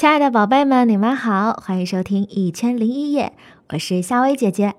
[0.00, 3.34] 亲爱的宝贝们，你们好，欢迎收听《一千零一夜》，
[3.68, 4.74] 我是夏薇姐姐。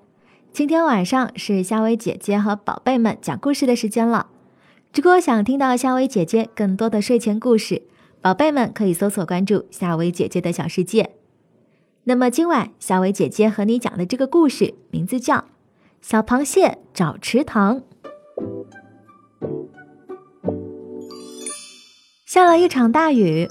[0.52, 4.26] 今天晚上是夏薇姐姐和宝贝们讲故事的时间了。
[4.96, 7.84] 如果想听到夏薇姐姐更多的睡前故事，
[8.20, 11.12] 宝贝们可以搜索关注夏薇姐姐的小世界。
[12.06, 15.36] 那么今晚夏薇姐姐和你讲的这个故事名字叫
[16.02, 17.82] 《小螃蟹找池塘》。
[22.26, 23.48] 下了一场大雨，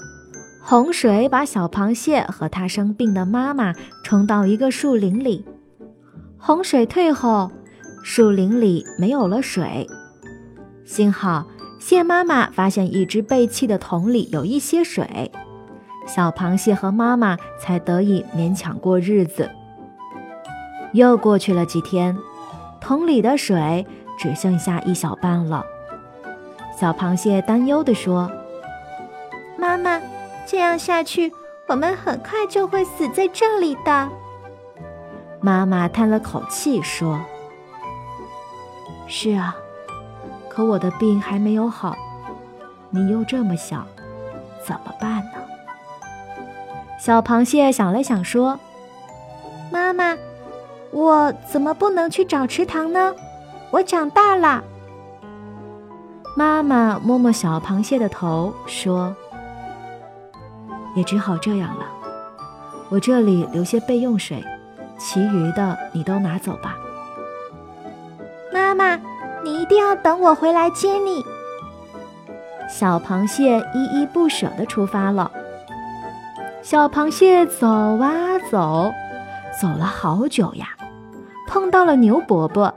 [0.63, 5.45] 洪水把小螃蟹和它生病的妈妈冲到一个树林里。
[6.37, 7.51] 洪水退后，
[8.03, 9.87] 树林里没有了水。
[10.85, 11.47] 幸好
[11.79, 15.31] 蟹妈妈发现一只被弃的桶里有一些水，
[16.07, 19.49] 小螃蟹和妈妈才得以勉强过日子。
[20.93, 22.17] 又过去了几天，
[22.79, 23.85] 桶里的水
[24.17, 25.65] 只剩下一小半了。
[26.79, 28.31] 小螃蟹担忧地说
[29.57, 30.01] ：“妈妈，
[30.51, 31.31] 这样下去，
[31.65, 34.09] 我们很快就会死在这里的。”
[35.39, 37.21] 妈妈叹了口气说
[39.07, 39.55] ：“是啊，
[40.49, 41.95] 可我的病还没有好，
[42.89, 43.85] 你又这么小，
[44.67, 45.31] 怎么办呢？”
[46.99, 48.59] 小螃蟹想了想说
[49.71, 50.17] ：“妈妈，
[50.91, 53.15] 我怎么不能去找池塘呢？
[53.71, 54.61] 我长大了。”
[56.35, 59.15] 妈妈摸摸小螃蟹的头说
[60.95, 61.85] ：“也只好这样了，
[62.89, 64.43] 我这里留些备用水。”
[65.03, 66.77] 其余的你都拿走吧，
[68.53, 68.99] 妈妈，
[69.43, 71.25] 你一定要等我回来接你。
[72.69, 75.31] 小螃蟹依依不舍地出发了。
[76.61, 78.91] 小螃蟹走啊走，
[79.59, 80.67] 走了好久呀，
[81.47, 82.71] 碰到了牛伯伯。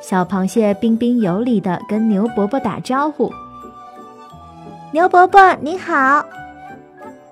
[0.00, 3.30] 小螃蟹彬彬有礼地跟牛伯伯打招呼
[4.90, 6.24] ：“牛伯伯，你好。”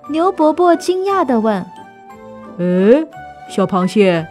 [0.07, 1.65] 牛伯伯惊讶地问
[2.59, 3.07] ：“诶？”
[3.49, 4.27] 小螃蟹，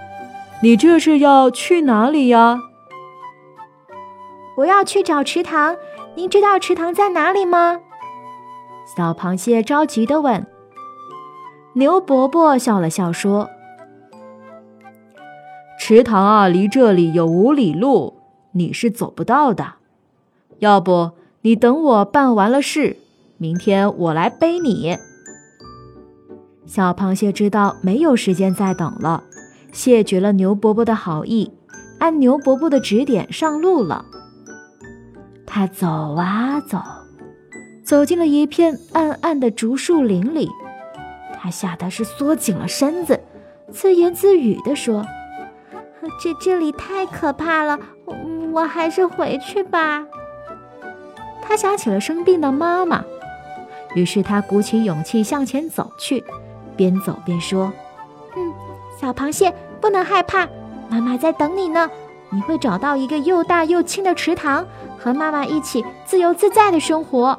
[0.63, 2.59] 你这是要去哪里呀？
[4.57, 5.77] 我要去找池塘，
[6.15, 7.81] 您知道池塘在哪里吗？
[8.97, 10.47] 小螃蟹着急的问。
[11.75, 13.51] 牛伯伯笑了笑说
[15.79, 18.15] ：“池塘啊，离这里有五里路，
[18.53, 19.75] 你是走不到的。
[20.61, 21.13] 要不
[21.43, 22.97] 你等我办完了事，
[23.39, 24.99] 明天我来背你。”
[26.67, 29.23] 小螃蟹知道没有时间再等了，
[29.73, 31.53] 谢绝了牛伯伯的好意，
[31.99, 34.05] 按牛伯伯的指点上路了。
[35.47, 36.81] 他走啊走，
[37.85, 40.51] 走进了一片暗暗的竹树林里，
[41.39, 43.21] 他吓得是缩紧了身子，
[43.71, 45.05] 自言自语地说
[46.21, 47.79] ：“这这里太可怕了，
[48.53, 50.05] 我还是回去吧。”
[51.41, 53.05] 他想起了生病的妈妈，
[53.95, 56.25] 于是他鼓起勇气向前走去。
[56.77, 57.73] 边走边说
[58.37, 58.53] ：“嗯，
[59.01, 60.49] 小螃蟹不能害怕，
[60.89, 61.89] 妈妈在等你呢。
[62.31, 64.67] 你会找到一个又大又清的池塘，
[64.99, 67.39] 和妈妈一起自由自在的生活。”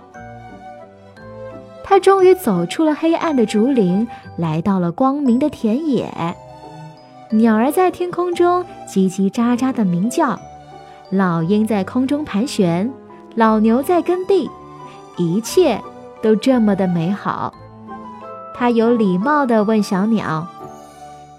[1.83, 4.07] 他终于走出了黑暗的竹林，
[4.37, 6.09] 来到了光明的田野。
[7.29, 10.39] 鸟儿在天空中叽叽喳喳的鸣叫，
[11.09, 12.91] 老鹰在空中盘旋，
[13.35, 14.49] 老牛在耕地，
[15.17, 15.79] 一切
[16.21, 17.53] 都这么的美好。
[18.57, 20.47] 他有礼貌地问小鸟：“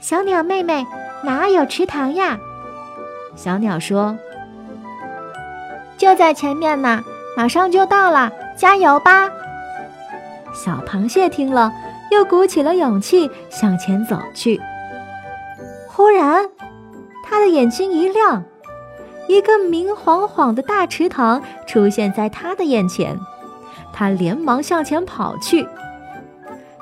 [0.01, 0.87] 小鸟妹妹，
[1.25, 2.39] 哪有池塘呀？”
[3.35, 4.17] 小鸟说
[5.97, 7.03] ：“就在前面呢，
[7.37, 9.31] 马上就到了，加油吧！”
[10.53, 11.73] 小螃蟹听了，
[12.11, 14.61] 又鼓起了勇气向前走去。
[15.89, 16.49] 忽然，
[17.25, 18.45] 他的眼睛一亮，
[19.27, 23.19] 一个明晃晃的大池塘出现在他的眼前，
[23.93, 25.67] 他连忙向前跑去。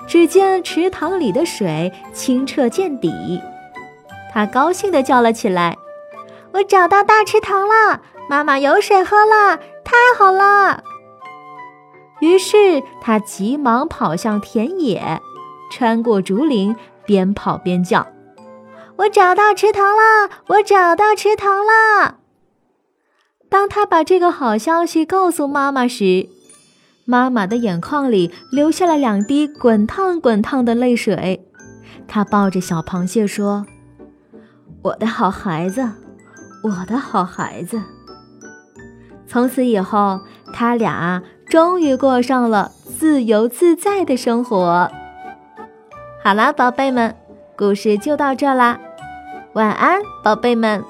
[0.06, 3.40] 只见池塘里的水清澈见底，
[4.32, 5.76] 他高兴地叫了起来
[6.52, 10.82] ：“我找到大池塘了，妈妈有水喝了，太好了！”
[12.20, 15.20] 于是他急忙跑向田野，
[15.70, 18.06] 穿过竹林，边跑边叫
[18.98, 22.16] ：“我找到池塘了，我找到池塘了！”
[23.50, 26.28] 当他把这个好消息告诉妈妈时，
[27.04, 31.46] 妈妈的眼眶里流下了两滴滚烫滚烫的泪水，
[32.06, 33.66] 她抱着小螃蟹说
[34.82, 35.88] ：“我的好孩子，
[36.62, 37.82] 我的好孩子。”
[39.26, 40.20] 从此以后，
[40.52, 44.90] 他俩终于过上了自由自在的生活。
[46.22, 47.16] 好啦，宝贝们，
[47.56, 48.78] 故事就到这啦，
[49.54, 50.84] 晚安，宝贝们。